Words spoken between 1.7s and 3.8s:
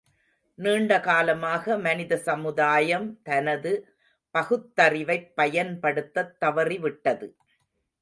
மனிதசமுதாயம் தனது